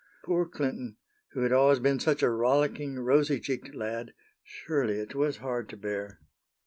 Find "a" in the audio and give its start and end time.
2.23-2.29